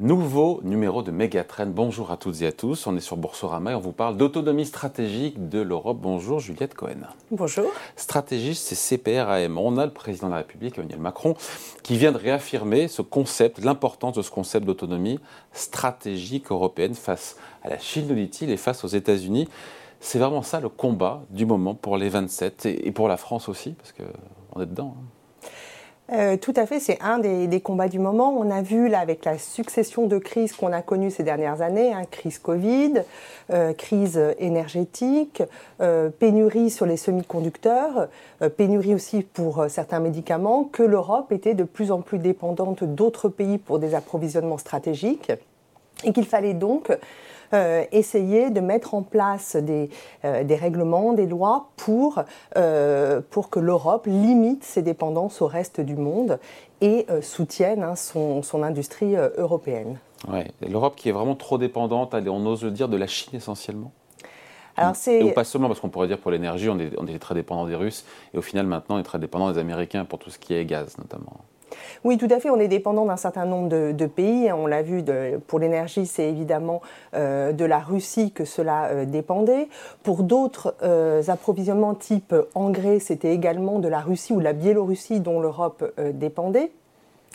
Nouveau 0.00 0.60
numéro 0.64 1.02
de 1.02 1.10
Megatrend. 1.10 1.66
Bonjour 1.66 2.10
à 2.10 2.16
toutes 2.16 2.40
et 2.40 2.46
à 2.46 2.52
tous. 2.52 2.86
On 2.86 2.96
est 2.96 3.00
sur 3.00 3.18
Boursorama 3.18 3.72
et 3.72 3.74
on 3.74 3.80
vous 3.80 3.92
parle 3.92 4.16
d'autonomie 4.16 4.64
stratégique 4.64 5.50
de 5.50 5.60
l'Europe. 5.60 5.98
Bonjour 6.00 6.40
Juliette 6.40 6.72
Cohen. 6.72 7.02
Bonjour. 7.30 7.70
Stratégiste, 7.96 8.66
c'est 8.66 8.96
CPRAM. 8.96 9.58
On 9.58 9.76
a 9.76 9.84
le 9.84 9.92
président 9.92 10.28
de 10.28 10.32
la 10.32 10.38
République, 10.38 10.78
Emmanuel 10.78 11.00
Macron, 11.00 11.34
qui 11.82 11.98
vient 11.98 12.12
de 12.12 12.16
réaffirmer 12.16 12.88
ce 12.88 13.02
concept, 13.02 13.62
l'importance 13.62 14.16
de 14.16 14.22
ce 14.22 14.30
concept 14.30 14.64
d'autonomie 14.64 15.20
stratégique 15.52 16.50
européenne 16.50 16.94
face 16.94 17.36
à 17.62 17.68
la 17.68 17.78
Chine, 17.78 18.06
nous 18.08 18.14
dit-il, 18.14 18.48
et 18.50 18.56
face 18.56 18.84
aux 18.84 18.88
États-Unis. 18.88 19.48
C'est 20.00 20.18
vraiment 20.18 20.42
ça 20.42 20.60
le 20.60 20.70
combat 20.70 21.22
du 21.28 21.44
moment 21.44 21.74
pour 21.74 21.98
les 21.98 22.08
27 22.08 22.64
et 22.64 22.90
pour 22.90 23.06
la 23.06 23.18
France 23.18 23.50
aussi, 23.50 23.72
parce 23.72 23.92
qu'on 23.92 24.62
est 24.62 24.66
dedans. 24.66 24.96
Hein. 24.98 25.19
Euh, 26.12 26.36
tout 26.36 26.54
à 26.56 26.66
fait, 26.66 26.80
c'est 26.80 26.98
un 27.00 27.18
des, 27.18 27.60
combats 27.60 27.88
du 27.88 28.00
moment. 28.00 28.34
On 28.36 28.50
a 28.50 28.62
vu 28.62 28.88
là 28.88 28.98
avec 28.98 29.24
la 29.24 29.38
succession 29.38 30.06
de 30.06 30.18
crises 30.18 30.52
qu'on 30.52 30.72
a 30.72 30.82
connues 30.82 31.10
ces 31.10 31.22
dernières 31.22 31.62
années, 31.62 31.92
hein, 31.92 32.02
crise 32.10 32.38
Covid, 32.38 32.94
euh, 33.52 33.72
crise 33.72 34.20
énergétique, 34.38 35.42
euh, 35.80 36.10
pénurie 36.10 36.70
sur 36.70 36.86
les 36.86 36.96
semi-conducteurs, 36.96 38.08
pénurie 38.56 38.94
aussi 38.94 39.22
pour 39.22 39.66
certains 39.68 40.00
médicaments, 40.00 40.64
que 40.64 40.82
l'Europe 40.82 41.30
était 41.30 41.54
de 41.54 41.64
plus 41.64 41.92
en 41.92 42.00
plus 42.00 42.18
dépendante 42.18 42.82
d'autres 42.82 43.28
pays 43.28 43.58
pour 43.58 43.78
des 43.78 43.94
approvisionnements 43.94 44.58
stratégiques 44.58 45.30
et 46.04 46.12
qu'il 46.12 46.24
fallait 46.26 46.54
donc 46.54 46.90
euh, 47.52 47.84
essayer 47.90 48.50
de 48.50 48.60
mettre 48.60 48.94
en 48.94 49.02
place 49.02 49.56
des, 49.56 49.90
euh, 50.24 50.44
des 50.44 50.54
règlements, 50.54 51.12
des 51.12 51.26
lois 51.26 51.70
pour, 51.76 52.22
euh, 52.56 53.20
pour 53.30 53.50
que 53.50 53.58
l'Europe 53.58 54.06
limite 54.06 54.62
ses 54.62 54.82
dépendances 54.82 55.42
au 55.42 55.48
reste 55.48 55.80
du 55.80 55.96
monde 55.96 56.38
et 56.80 57.06
soutienne 57.20 57.82
hein, 57.82 57.94
son, 57.94 58.42
son, 58.42 58.62
industrie 58.62 59.14
européenne. 59.14 59.98
Ouais. 60.32 60.50
L'Europe 60.66 60.94
qui 60.96 61.10
est 61.10 61.12
vraiment 61.12 61.34
trop 61.34 61.58
dépendante, 61.58 62.14
on 62.14 62.46
ose 62.46 62.64
le 62.64 62.70
dire, 62.70 62.88
de 62.88 62.96
la 62.96 63.06
Chine 63.06 63.36
essentiellement? 63.36 63.92
Alors 64.76 64.96
c'est... 64.96 65.22
Ou 65.22 65.32
pas 65.32 65.44
seulement, 65.44 65.68
parce 65.68 65.80
qu'on 65.80 65.90
pourrait 65.90 66.08
dire 66.08 66.18
pour 66.18 66.30
l'énergie, 66.30 66.70
on 66.70 66.78
on 66.96 67.06
est 67.06 67.18
très 67.18 67.34
dépendant 67.34 67.66
des 67.66 67.74
Russes, 67.74 68.06
et 68.32 68.38
au 68.38 68.42
final 68.42 68.64
maintenant 68.64 68.96
on 68.96 68.98
est 68.98 69.02
très 69.02 69.18
dépendant 69.18 69.52
des 69.52 69.58
Américains 69.58 70.06
pour 70.06 70.18
tout 70.18 70.30
ce 70.30 70.38
qui 70.38 70.54
est 70.54 70.64
gaz 70.64 70.96
notamment. 70.96 71.36
Oui, 72.04 72.18
tout 72.18 72.28
à 72.30 72.40
fait. 72.40 72.50
On 72.50 72.58
est 72.58 72.68
dépendant 72.68 73.04
d'un 73.04 73.16
certain 73.16 73.44
nombre 73.44 73.68
de, 73.68 74.06
pays. 74.06 74.50
On 74.52 74.66
l'a 74.66 74.82
vu, 74.82 75.04
pour 75.46 75.58
l'énergie, 75.58 76.06
c'est 76.06 76.28
évidemment 76.28 76.80
euh, 77.14 77.52
de 77.52 77.64
la 77.64 77.78
Russie 77.78 78.32
que 78.32 78.44
cela 78.44 78.86
euh, 78.86 79.04
dépendait. 79.04 79.68
Pour 80.02 80.22
d'autres 80.22 80.74
euh, 80.82 81.22
approvisionnements 81.28 81.94
type 81.94 82.34
engrais, 82.54 82.98
c'était 82.98 83.32
également 83.32 83.78
de 83.78 83.88
la 83.88 84.00
Russie 84.00 84.32
ou 84.32 84.40
la 84.40 84.52
Biélorussie 84.52 85.20
dont 85.20 85.40
l'Europe 85.40 85.84
dépendait. 86.14 86.72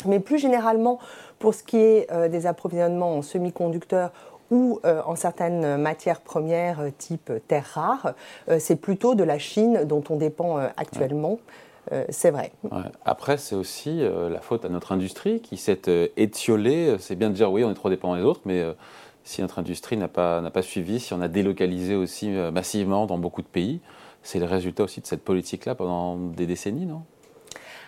Mais 0.05 0.19
plus 0.19 0.37
généralement, 0.37 0.99
pour 1.39 1.53
ce 1.53 1.63
qui 1.63 1.77
est 1.77 2.07
des 2.29 2.47
approvisionnements 2.47 3.17
en 3.17 3.21
semi-conducteurs 3.21 4.11
ou 4.51 4.79
en 4.83 5.15
certaines 5.15 5.77
matières 5.77 6.19
premières 6.19 6.81
type 6.97 7.31
terres 7.47 7.71
rares, 7.73 8.13
c'est 8.59 8.75
plutôt 8.75 9.15
de 9.15 9.23
la 9.23 9.39
Chine 9.39 9.85
dont 9.85 10.03
on 10.09 10.17
dépend 10.17 10.57
actuellement. 10.75 11.39
Euh, 11.91 12.05
c'est 12.09 12.31
vrai. 12.31 12.51
Après, 13.05 13.37
c'est 13.37 13.55
aussi 13.55 14.01
euh, 14.01 14.29
la 14.29 14.41
faute 14.41 14.65
à 14.65 14.69
notre 14.69 14.91
industrie 14.91 15.41
qui 15.41 15.57
s'est 15.57 15.87
euh, 15.87 16.07
étiolée. 16.17 16.95
C'est 16.99 17.15
bien 17.15 17.29
de 17.29 17.35
dire 17.35 17.51
oui, 17.51 17.63
on 17.63 17.71
est 17.71 17.75
trop 17.75 17.89
dépendant 17.89 18.15
des 18.15 18.23
autres, 18.23 18.41
mais 18.45 18.63
si 19.23 19.41
notre 19.41 19.59
industrie 19.59 19.97
n'a 19.97 20.07
pas, 20.07 20.41
pas 20.51 20.61
suivi, 20.61 20.99
si 20.99 21.13
on 21.13 21.21
a 21.21 21.27
délocalisé 21.27 21.95
aussi 21.95 22.29
massivement 22.29 23.05
dans 23.05 23.17
beaucoup 23.17 23.41
de 23.41 23.47
pays, 23.47 23.79
c'est 24.23 24.39
le 24.39 24.45
résultat 24.45 24.83
aussi 24.83 25.01
de 25.01 25.07
cette 25.07 25.23
politique-là 25.23 25.75
pendant 25.75 26.17
des 26.17 26.45
décennies, 26.45 26.85
non? 26.85 27.03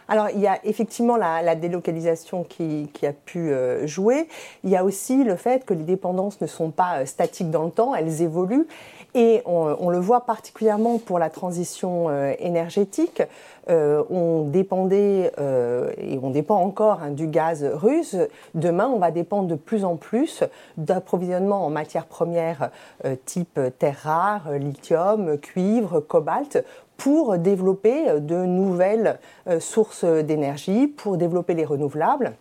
Alors, 0.08 0.30
il 0.30 0.40
y 0.40 0.48
a 0.48 0.60
effectivement 0.64 1.18
la, 1.18 1.56
délocalisation 1.56 2.44
qui, 2.44 2.90
a 3.04 3.12
pu 3.12 3.52
jouer. 3.86 4.28
Il 4.64 4.70
y 4.70 4.76
a 4.76 4.84
aussi 4.84 5.24
le 5.24 5.36
fait 5.36 5.66
que 5.66 5.74
les 5.74 5.84
dépendances 5.84 6.40
ne 6.42 6.48
sont 6.48 6.72
pas 6.72 7.06
statiques 7.06 7.52
dans 7.52 7.64
le 7.64 7.72
temps, 7.72 7.94
elles 7.94 8.22
évoluent. 8.22 8.68
Et 9.18 9.42
on, 9.46 9.90
le 9.90 10.00
voit 10.00 10.22
particulièrement 10.26 11.00
pour 11.00 11.18
la 11.18 11.32
transition 11.32 12.08
euh, 12.10 12.34
énergétique. 12.38 13.24
Euh, 13.68 14.04
on 14.12 14.44
dépendait, 14.44 15.32
euh, 15.40 15.92
et 15.98 16.20
on 16.22 16.30
dépend 16.30 16.58
encore 16.58 17.02
hein, 17.02 17.10
du 17.10 17.26
gaz 17.26 17.64
russe. 17.64 18.16
Demain, 18.54 18.88
on 18.88 19.00
va 19.00 19.10
dépendre 19.10 19.48
de 19.48 19.56
plus 19.56 19.86
en 19.86 19.96
plus 19.96 20.44
d'approvisionnement 20.78 21.66
en 21.66 21.72
matières 21.72 22.06
premières 22.06 22.70
type 23.26 23.60
terres 23.80 24.02
rares, 24.04 24.52
lithium, 24.52 25.40
cuivre, 25.40 26.00
cobalt, 26.00 26.64
pour 26.98 27.38
développer 27.38 28.20
de 28.20 28.46
nouvelles 28.46 29.20
sources 29.60 30.04
d'énergie, 30.04 30.88
pour 30.88 31.18
développer 31.18 31.54
les 31.54 31.66
renouvelables. 31.66 32.34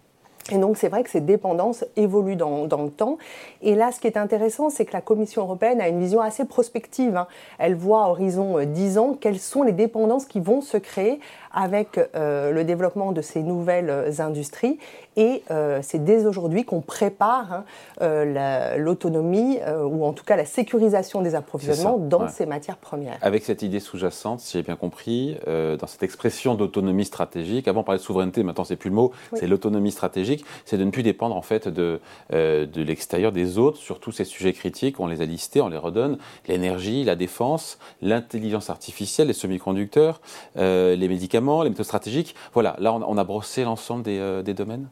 Et 0.53 0.59
donc 0.59 0.77
c'est 0.77 0.89
vrai 0.89 1.03
que 1.03 1.11
ces 1.11 1.21
dépendances 1.21 1.85
évoluent 1.97 2.37
dans, 2.37 2.67
le 2.67 2.91
temps. 2.91 3.19
Et 3.63 3.75
là, 3.75 3.91
ce 3.91 3.99
qui 3.99 4.07
est 4.07 4.17
intéressant, 4.17 4.71
c'est 4.71 4.85
que 4.85 4.93
la 4.93 5.01
Commission 5.01 5.43
européenne 5.43 5.81
a 5.81 5.89
une 5.89 5.99
vision 5.99 6.21
assez 6.21 6.45
prospective. 6.45 7.17
Hein. 7.17 7.27
Elle 7.59 7.75
voit 7.75 8.05
à 8.05 8.09
horizon 8.09 8.65
10 8.65 8.99
ans 8.99 9.17
quelles 9.21 9.41
sont 9.41 9.63
les 9.65 9.73
dépendances 9.73 10.27
qui 10.27 10.39
vont 10.39 10.61
se 10.61 10.77
créer 10.77 11.21
avec 11.57 11.99
euh, 12.15 12.53
le 12.53 12.65
développement 12.65 13.13
de 13.13 13.23
ces 13.23 13.43
nouvelles 13.43 13.89
euh, 13.89 14.21
industries. 14.21 14.79
Et 15.17 15.43
euh, 15.51 15.81
c'est 15.83 16.05
dès 16.05 16.27
aujourd'hui 16.27 16.67
qu'on 16.67 16.83
prépare 16.83 17.65
hein, 18.01 18.75
l'autonomie, 18.77 19.59
ou 19.83 20.05
en 20.05 20.13
tout 20.13 20.25
cas 20.25 20.37
la 20.37 20.45
sécurisation 20.45 21.23
des 21.23 21.35
approvisionnements 21.35 21.97
dans 21.97 22.29
ces 22.29 22.45
matières 22.45 22.77
premières. 22.77 23.17
Avec 23.23 23.43
cette 23.43 23.63
idée 23.63 23.81
sous-jacente, 23.81 24.41
si 24.41 24.59
j'ai 24.59 24.63
bien 24.63 24.77
compris, 24.77 25.39
dans 25.47 25.87
cette 25.87 26.03
expression 26.03 26.55
d'autonomie 26.55 27.07
stratégique, 27.07 27.67
avant 27.67 27.81
on 27.81 27.85
parlait 27.85 27.99
de 27.99 28.05
souveraineté, 28.05 28.43
maintenant 28.43 28.65
c'est 28.65 28.77
plus 28.77 28.91
le 28.91 28.97
mot, 28.97 29.13
c'est 29.33 29.47
l'autonomie 29.47 29.91
stratégique, 29.91 30.45
c'est 30.67 30.77
de 30.77 30.85
ne 30.85 30.91
plus 30.91 31.03
dépendre 31.03 31.35
en 31.35 31.41
fait 31.41 31.67
de, 31.69 31.99
de 32.31 32.83
l'extérieur 32.83 33.33
des 33.33 33.57
autres 33.57 33.79
sur 33.79 34.01
tous 34.01 34.13
ces 34.13 34.25
sujets 34.25 34.53
critiques, 34.53 35.01
on 35.01 35.07
les 35.07 35.23
a 35.23 35.25
listés, 35.25 35.63
on 35.63 35.69
les 35.71 35.79
redonne, 35.79 36.19
l'énergie, 36.47 37.05
la 37.05 37.17
défense, 37.17 37.79
l'intelligence 38.03 38.69
artificielle, 38.69 39.29
les 39.29 39.33
semi-conducteurs, 39.33 40.21
les 40.57 41.09
médicaments, 41.09 41.46
les 41.63 41.71
méthodes 41.71 41.87
stratégiques. 41.87 42.35
Voilà, 42.53 42.77
là, 42.79 42.93
on, 42.93 43.19
a 43.19 43.25
brossé 43.25 43.65
l'ensemble 43.65 44.03
des, 44.03 44.19
euh, 44.19 44.43
domaines 44.43 44.89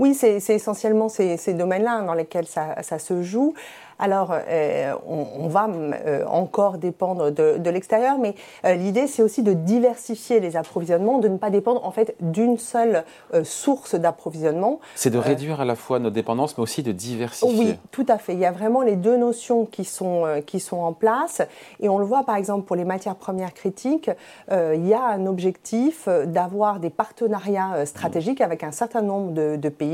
Oui, 0.00 0.14
c'est 0.14 0.42
essentiellement 0.48 1.10
ces, 1.10 1.36
domaines-là 1.52 2.02
dans 2.02 2.14
lesquels 2.14 2.46
ça, 2.46 2.82
ça, 2.82 2.98
se 2.98 3.22
joue 3.22 3.54
alors 4.00 4.32
euh, 4.32 4.94
on, 5.06 5.48
va 5.48 5.68
euh, 5.68 6.24
encore 6.26 6.78
dépendre 6.78 7.30
de, 7.30 7.70
l'extérieur, 7.70 8.18
mais 8.18 8.34
euh, 8.64 8.74
l'idée 8.74 9.06
c'est 9.06 9.22
aussi 9.22 9.42
de 9.42 9.52
diversifier 9.52 10.40
les 10.40 10.56
approvisionnements, 10.56 11.18
de 11.18 11.28
ne 11.28 11.36
pas 11.36 11.50
dépendre 11.50 11.84
en 11.84 11.90
fait 11.90 12.16
d'une 12.20 12.58
seule 12.58 13.04
source 13.44 13.94
d'approvisionnement. 13.94 14.80
C'est 14.94 15.10
de 15.10 15.18
réduire 15.18 15.60
à 15.60 15.64
la 15.64 15.76
fois 15.76 15.98
notre 15.98 16.14
dépendance, 16.14 16.56
mais 16.56 16.62
aussi 16.62 16.82
de 16.82 16.92
diversifier. 16.92 17.58
Oui, 17.58 17.78
tout 17.90 18.06
à 18.08 18.18
fait. 18.18 18.32
Il 18.32 18.40
y 18.40 18.46
a 18.46 18.52
vraiment 18.52 18.80
les 18.80 18.96
deux 18.96 19.16
notions 19.16 19.66
qui 19.66 19.84
sont, 19.84 20.24
qui 20.46 20.58
sont 20.58 20.78
en 20.78 20.92
place, 20.92 21.42
et 21.80 21.88
on 21.88 21.98
le 21.98 22.06
voit 22.06 22.24
par 22.24 22.36
exemple 22.36 22.64
pour 22.66 22.76
les 22.76 22.84
matières 22.84 23.16
premières 23.16 23.52
critiques, 23.52 24.10
il 24.50 24.86
y 24.86 24.94
a 24.94 25.04
un 25.04 25.26
objectif 25.26 26.08
d'avoir 26.08 26.80
des 26.80 26.90
partenariats 26.90 27.84
stratégiques 27.84 28.40
avec 28.40 28.64
un 28.64 28.72
certain 28.72 29.02
nombre 29.02 29.32
de, 29.32 29.68
pays. 29.68 29.89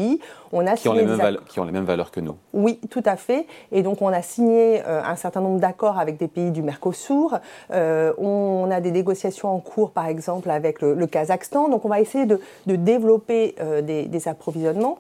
On 0.53 0.67
a 0.67 0.77
qui, 0.77 0.89
ont 0.89 0.95
les 0.95 1.05
mêmes 1.05 1.39
qui 1.49 1.61
ont 1.61 1.65
les 1.65 1.73
mêmes 1.73 1.85
valeurs 1.85 2.11
que 2.11 2.21
nous. 2.21 2.37
Oui, 2.53 2.81
tout 2.91 3.03
à 3.05 3.17
fait. 3.17 3.47
Et 3.73 3.83
donc 3.83 4.03
on 4.03 4.09
a 4.09 4.23
signé 4.23 4.83
euh, 4.87 5.03
un 5.05 5.17
certain 5.17 5.41
nombre 5.41 5.61
d'accords 5.61 5.99
avec 5.99 6.17
des 6.19 6.29
pays 6.29 6.51
du 6.51 6.63
Mercosur. 6.63 7.39
Euh, 7.73 8.13
on 8.19 8.71
a 8.71 8.81
des 8.81 8.91
négociations 8.91 9.55
en 9.55 9.59
cours, 9.59 9.91
par 9.91 10.07
exemple, 10.07 10.51
avec 10.51 10.81
le, 10.81 11.07
Kazakhstan. 11.07 11.69
Donc 11.69 11.85
on 11.85 11.89
va 11.89 12.01
essayer 12.01 12.27
de, 12.27 12.41
développer 12.67 13.55
euh, 13.61 13.83
des, 13.83 14.29
approvisionnements. 14.29 14.99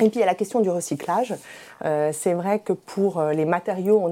Et 0.00 0.08
puis 0.10 0.18
il 0.18 0.20
y 0.20 0.22
a 0.22 0.26
la 0.26 0.34
question 0.34 0.60
du 0.60 0.70
recyclage. 0.70 1.34
c'est 1.82 2.34
vrai 2.34 2.58
que 2.58 2.72
pour 2.72 3.22
les 3.22 3.44
matériaux, 3.44 4.02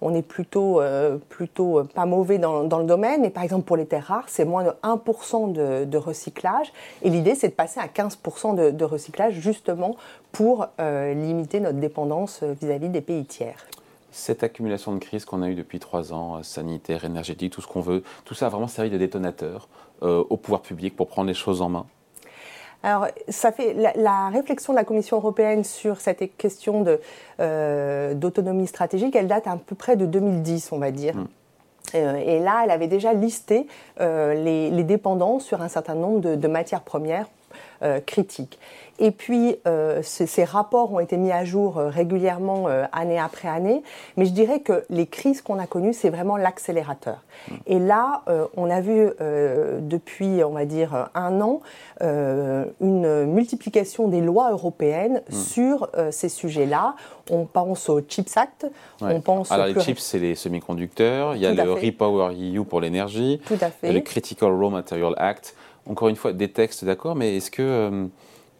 on 0.00 0.14
est, 0.14 0.22
plutôt, 0.22 0.80
plutôt 1.28 1.82
pas 1.92 2.06
mauvais 2.06 2.38
dans, 2.38 2.62
le 2.62 2.84
domaine. 2.84 3.22
Mais 3.22 3.30
par 3.30 3.42
exemple 3.42 3.64
pour 3.64 3.76
les 3.76 3.86
terres 3.86 4.06
rares, 4.06 4.28
c'est 4.28 4.44
moins 4.44 4.62
de 4.62 4.70
1% 4.84 5.52
de, 5.52 5.96
recyclage. 5.96 6.72
Et 7.02 7.10
l'idée, 7.10 7.34
c'est 7.34 7.48
de 7.48 7.54
passer 7.54 7.80
à 7.80 7.86
15% 7.86 8.72
de, 8.72 8.84
recyclage 8.84 9.34
justement 9.34 9.96
pour 10.30 10.68
limiter 10.78 11.58
notre 11.58 11.78
dépendance 11.78 12.44
vis 12.44 12.70
à 12.70 12.78
-vis 12.78 12.90
des 12.90 13.00
pays 13.00 13.24
tiers 13.24 13.66
cette 14.14 14.44
accumulation 14.44 14.94
de 14.94 15.00
crises 15.00 15.24
qu'on 15.24 15.42
a 15.42 15.48
eue 15.48 15.56
depuis 15.56 15.80
trois 15.80 16.12
ans, 16.12 16.36
euh, 16.36 16.42
sanitaire, 16.42 17.04
énergétique, 17.04 17.52
tout 17.52 17.60
ce 17.60 17.66
qu'on 17.66 17.80
veut, 17.80 18.04
tout 18.24 18.34
ça 18.34 18.46
a 18.46 18.48
vraiment 18.48 18.68
servi 18.68 18.88
de 18.90 18.96
détonateur 18.96 19.68
euh, 20.02 20.24
au 20.30 20.36
pouvoir 20.36 20.62
public 20.62 20.94
pour 20.94 21.08
prendre 21.08 21.28
les 21.28 21.34
choses 21.34 21.60
en 21.60 21.68
main 21.68 21.86
alors, 22.84 23.06
ça 23.28 23.50
fait 23.50 23.74
la, 23.96 24.28
réflexion 24.28 24.74
de 24.74 24.78
la 24.78 24.84
Commission 24.84 25.16
européenne 25.16 25.64
sur 25.64 26.00
cette 26.00 26.36
question 26.36 26.84
euh, 27.40 28.14
d'autonomie 28.14 28.66
stratégique, 28.66 29.16
elle 29.16 29.26
date 29.26 29.46
à 29.46 29.56
peu 29.56 29.74
près 29.74 29.96
de 29.96 30.04
2010, 30.04 30.70
on 30.72 30.78
va 30.78 30.90
dire. 30.90 31.16
Mm. 31.16 31.26
et 31.94 32.40
là, 32.40 32.60
elle 32.64 32.70
avait 32.70 32.86
déjà 32.86 33.14
listé 33.14 33.66
les, 33.98 34.84
dépendances 34.84 35.44
sur 35.44 35.62
un 35.62 35.68
certain 35.68 35.94
nombre 35.94 36.20
de, 36.20 36.48
matières 36.48 36.82
premières 36.82 37.26
critiques. 38.06 38.58
Et 38.98 39.10
puis, 39.10 39.56
euh, 39.66 40.00
ces, 40.02 40.44
rapports 40.44 40.92
ont 40.92 41.00
été 41.00 41.16
mis 41.16 41.32
à 41.32 41.44
jour 41.44 41.78
euh, 41.78 41.88
régulièrement, 41.88 42.68
euh, 42.68 42.84
année 42.92 43.18
après 43.18 43.48
année. 43.48 43.82
Mais 44.16 44.24
je 44.24 44.32
dirais 44.32 44.60
que 44.60 44.84
les 44.88 45.06
crises 45.06 45.42
qu'on 45.42 45.58
a 45.58 45.66
connues, 45.66 45.92
c'est 45.92 46.10
vraiment 46.10 46.36
l'accélérateur. 46.36 47.24
Mmh. 47.48 47.54
Et 47.66 47.78
là, 47.78 48.22
on 48.56 48.70
a 48.70 48.80
vu 48.80 49.10
depuis, 49.80 50.44
on 50.44 50.50
va 50.50 50.64
dire, 50.64 51.10
un 51.14 51.40
an, 51.40 51.60
une 52.00 53.24
multiplication 53.26 54.08
des 54.08 54.20
lois 54.20 54.50
européennes 54.52 55.22
mmh. 55.28 55.34
sur 55.34 55.90
ces 56.10 56.28
sujets-là. 56.28 56.94
On 57.30 57.44
pense 57.44 57.88
au 57.88 58.00
Chips 58.00 58.36
Act. 58.36 58.66
On 59.00 59.20
pense 59.20 59.50
Alors, 59.50 59.66
les 59.66 59.80
chips, 59.80 59.98
c'est 59.98 60.18
les 60.18 60.34
semi-conducteurs. 60.34 61.34
Il 61.34 61.42
y 61.42 61.46
a 61.46 61.52
le 61.52 61.72
Repower 61.72 62.34
EU 62.34 62.64
pour 62.64 62.80
l'énergie. 62.80 63.40
Tout 63.46 63.58
à 63.60 63.70
fait. 63.70 63.92
le 63.92 64.00
Critical 64.00 64.52
Raw 64.52 64.70
Material 64.70 65.14
Act. 65.16 65.54
Encore 65.86 66.08
une 66.08 66.16
fois, 66.16 66.32
des 66.32 66.50
textes, 66.50 66.84
d'accord, 66.84 67.14
mais 67.14 67.36
est-ce 67.36 67.50
que 67.50 68.08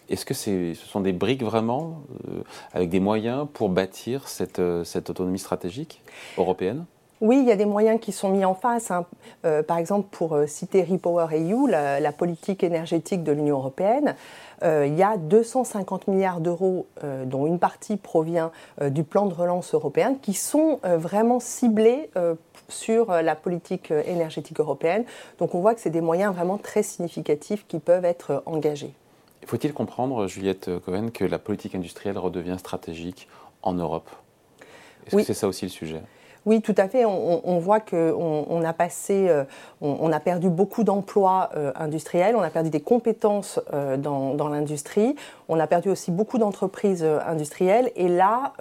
est-ce 0.09 0.27
que 0.27 0.35
ce 0.35 0.75
sont 0.75 1.01
des 1.01 1.13
briques 1.13 1.43
vraiment, 1.43 2.03
euh, 2.29 2.43
avec 2.73 2.91
des 2.91 3.01
moyens 3.01 3.47
pour 3.53 3.71
bâtir 3.71 4.29
cette, 4.29 4.59
euh, 4.59 4.85
autonomie 5.09 5.39
stratégique 5.39 6.03
européenne? 6.37 6.85
Oui, 7.21 7.39
il 7.41 7.47
y 7.47 7.53
a 7.53 7.57
des 7.57 7.65
moyens 7.65 8.01
qui 8.01 8.13
sont 8.13 8.31
mis 8.31 8.45
en 8.45 8.55
face. 8.55 8.91
Hein. 8.91 9.07
Euh, 9.45 9.63
par 9.63 9.79
exemple, 9.79 10.09
pour 10.11 10.37
citer 10.47 10.83
Repower 10.83 11.29
EU, 11.33 11.69
la, 11.69 12.13
politique 12.13 12.63
énergétique 12.63 13.23
de 13.23 13.33
l'Union 13.33 13.59
européenne, 13.59 14.15
il 14.63 14.95
y 14.95 15.03
a 15.03 15.19
250 15.19 16.09
milliards 16.09 16.41
d'euros, 16.41 16.87
dont 17.27 17.45
une 17.45 17.59
partie 17.59 17.99
provient 17.99 18.51
du 18.81 19.05
plan 19.05 19.27
de 19.27 19.35
relance 19.35 19.75
européen, 19.75 20.17
qui 20.23 20.33
sont 20.33 20.81
vraiment 20.83 21.39
ciblés 21.39 22.09
sur 22.69 23.11
la 23.11 23.35
politique 23.35 23.91
énergétique 23.91 24.61
européenne. 24.61 25.05
Donc 25.39 25.55
on 25.55 25.61
voit 25.61 25.75
que 25.75 25.83
c'est 25.83 25.91
des 25.91 26.01
moyens 26.01 26.35
vraiment 26.35 26.57
très 26.57 26.83
significatifs 26.83 27.67
qui 27.69 27.79
peuvent 27.79 28.07
être 28.07 28.43
engagés. 28.47 28.95
Faut-il 29.47 29.75
comprendre, 29.75 30.27
Juliette 30.27 30.71
Cohen, 30.85 31.11
que 31.13 31.25
la 31.25 31.39
politique 31.39 31.75
industrielle 31.75 32.17
redevient 32.17 32.57
stratégique 32.59 33.29
en 33.63 33.75
Europe? 33.75 34.09
Est-ce 35.07 35.17
que 35.17 35.23
c'est 35.23 35.35
ça 35.35 35.49
aussi 35.49 35.67
le 35.67 35.71
sujet? 35.71 36.01
Oui, 36.47 36.61
tout 36.61 36.75
à 36.77 36.89
fait. 36.89 37.05
On, 37.05 37.59
voit 37.59 37.81
qu'on 37.81 38.47
on 38.49 38.65
a 38.65 38.73
passé, 38.73 39.29
euh, 39.29 39.45
on, 39.81 40.13
a 40.13 40.21
perdu 40.21 40.51
beaucoup 40.51 40.85
d'emplois 40.85 41.51
euh, 41.57 41.73
industriels, 41.75 42.37
on 42.37 42.43
a 42.43 42.51
perdu 42.51 42.69
des 42.69 42.81
compétences 42.81 43.61
euh, 43.73 43.97
dans 43.97 44.49
l'industrie, 44.49 45.17
on 45.49 45.59
a 45.61 45.67
perdu 45.67 45.91
aussi 45.91 46.11
beaucoup 46.11 46.39
d'entreprises 46.39 47.05
industrielles. 47.05 47.91
Et 47.97 48.09
là, 48.09 48.53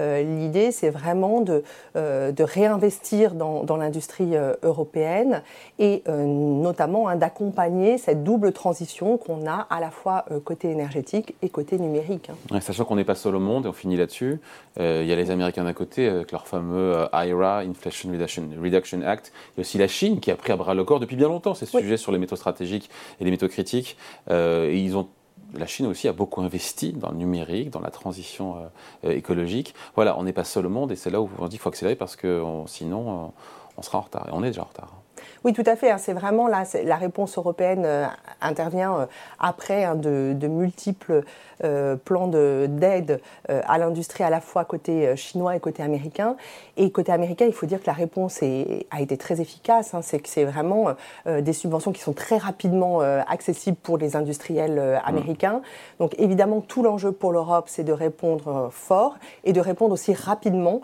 euh, 0.00 0.22
l'idée, 0.22 0.72
c'est 0.72 0.90
vraiment 0.90 1.40
de, 1.40 1.62
euh, 1.96 2.32
réinvestir 2.38 3.34
dans, 3.34 3.76
l'industrie 3.76 4.36
euh, 4.36 4.54
européenne 4.62 5.42
et 5.78 6.02
notamment 6.06 7.08
hein, 7.08 7.16
d'accompagner 7.16 7.98
cette 7.98 8.22
double 8.22 8.52
transition 8.52 9.16
qu'on 9.16 9.46
a 9.46 9.66
à 9.70 9.80
la 9.80 9.90
fois 9.90 10.24
côté 10.44 10.70
énergétique 10.70 11.34
et 11.42 11.48
côté 11.48 11.78
numérique. 11.78 12.30
Hein. 12.50 12.60
sachant 12.60 12.84
qu'on 12.84 12.96
n'est 12.96 13.04
pas 13.04 13.14
seul 13.14 13.34
au 13.34 13.40
monde, 13.40 13.66
et 13.66 13.68
on 13.68 13.72
finit 13.72 13.96
là-dessus, 13.96 14.40
il 14.78 15.04
y 15.04 15.12
a 15.12 15.16
les 15.16 15.30
Américains 15.30 15.64
d'un 15.64 15.72
côté 15.72 16.08
avec 16.08 16.32
leur 16.32 16.46
fameux 16.46 17.06
IRA, 17.12 17.60
Inflation 17.60 18.10
Reduction, 18.10 19.00
Act, 19.02 19.32
il 19.54 19.58
y 19.58 19.60
a 19.60 19.62
aussi 19.62 19.78
la 19.78 19.88
Chine 19.88 20.20
qui 20.20 20.30
a 20.30 20.36
pris 20.36 20.52
à 20.52 20.56
bras 20.56 20.74
le 20.74 20.84
corps 20.84 21.00
depuis 21.00 21.16
bien 21.16 21.28
longtemps 21.28 21.54
ces 21.54 21.66
sujets 21.66 21.96
sur 21.96 22.12
les 22.12 22.18
métaux 22.18 22.36
stratégiques 22.36 22.90
et 23.20 23.24
les 23.24 23.30
métaux 23.30 23.48
critiques. 23.48 23.96
et 24.30 24.76
ils 24.76 24.96
ont 24.96 25.08
la 25.54 25.66
Chine 25.66 25.86
aussi 25.86 26.08
a 26.08 26.12
beaucoup 26.12 26.40
investi 26.40 26.92
dans 26.92 27.10
le 27.10 27.16
numérique, 27.16 27.70
dans 27.70 27.80
la 27.80 27.90
transition 27.90 28.56
euh, 28.56 29.08
euh, 29.08 29.16
écologique. 29.16 29.74
Voilà, 29.94 30.18
on 30.18 30.24
n'est 30.24 30.32
pas 30.32 30.44
seul 30.44 30.66
au 30.66 30.70
monde 30.70 30.92
et 30.92 30.96
c'est 30.96 31.10
là 31.10 31.20
où 31.20 31.30
on 31.38 31.44
dit 31.44 31.50
qu'il 31.50 31.60
faut 31.60 31.68
accélérer 31.68 31.96
parce 31.96 32.16
que 32.16 32.42
sinon 32.66 33.32
on 33.76 33.82
sera 33.82 33.98
en 33.98 34.02
retard. 34.02 34.28
Et 34.28 34.32
on 34.32 34.42
est 34.42 34.48
déjà 34.48 34.62
en 34.62 34.66
retard. 34.66 35.01
Oui, 35.44 35.52
tout 35.52 35.64
à 35.66 35.76
fait. 35.76 35.90
Hein. 35.90 35.98
C'est 35.98 36.12
vraiment 36.12 36.46
là, 36.46 36.64
la 36.84 36.96
réponse 36.96 37.36
européenne 37.38 37.84
euh, 37.84 38.06
intervient 38.40 38.94
euh, 38.94 39.06
après 39.38 39.84
hein, 39.84 39.94
de, 39.94 40.46
multiples 40.46 41.22
euh, 41.64 41.96
plans 41.96 42.26
d'aide 42.26 43.20
à 43.48 43.78
l'industrie 43.78 44.24
à 44.24 44.30
la 44.30 44.40
fois 44.40 44.64
côté 44.64 45.16
chinois 45.16 45.56
et 45.56 45.60
côté 45.60 45.82
américain. 45.82 46.36
Et 46.76 46.90
côté 46.90 47.12
américain, 47.12 47.46
il 47.46 47.52
faut 47.52 47.66
dire 47.66 47.80
que 47.80 47.86
la 47.86 47.92
réponse 47.92 48.42
a 48.42 49.00
été 49.00 49.16
très 49.16 49.40
efficace. 49.40 49.94
Hein. 49.94 50.00
C'est 50.02 50.18
que 50.18 50.28
c'est 50.28 50.44
vraiment 50.44 50.94
des 51.26 51.52
subventions 51.52 51.92
qui 51.92 52.00
sont 52.00 52.12
très 52.12 52.38
rapidement 52.38 53.00
accessibles 53.00 53.76
pour 53.76 53.98
les 53.98 54.16
industriels 54.16 54.74
mmh. 54.74 55.08
américains. 55.08 55.62
Donc 55.98 56.14
évidemment, 56.18 56.60
tout 56.60 56.82
l'enjeu 56.82 57.12
pour 57.12 57.32
l'Europe, 57.32 57.66
c'est 57.68 57.84
de 57.84 57.92
répondre 57.92 58.70
fort 58.72 59.16
et 59.44 59.52
de 59.52 59.60
répondre 59.60 59.92
aussi 59.92 60.14
rapidement, 60.14 60.80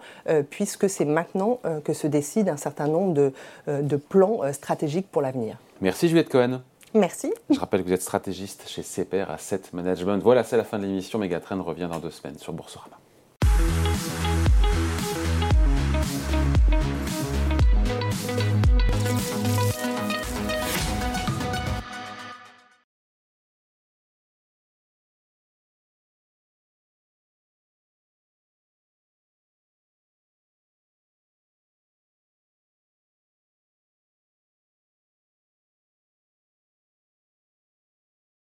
puisque 0.50 0.88
c'est 0.88 1.04
maintenant 1.04 1.58
que 1.84 1.92
se 1.92 2.06
décide 2.06 2.48
un 2.48 2.56
certain 2.56 2.86
nombre 2.86 3.14
de, 3.14 3.32
de 3.66 3.96
plans 3.96 4.27
euh, 4.44 4.52
stratégique 4.52 5.08
pour 5.10 5.22
l'avenir. 5.22 5.56
Merci 5.80 6.08
Juliette 6.08 6.28
Cohen. 6.28 6.60
Merci. 6.94 7.32
Je 7.50 7.58
rappelle 7.58 7.82
que 7.82 7.88
vous 7.88 7.92
êtes 7.92 8.02
stratégiste 8.02 8.64
chez 8.66 8.82
CPR 8.82 9.30
Asset 9.30 9.60
Management. 9.72 10.18
Voilà, 10.22 10.42
c'est 10.42 10.56
la 10.56 10.64
fin 10.64 10.78
de 10.78 10.84
l'émission. 10.84 11.18
Megatrend 11.18 11.62
revient 11.62 11.88
dans 11.90 11.98
deux 11.98 12.10
semaines 12.10 12.38
sur 12.38 12.52
Boursorama. 12.52 12.96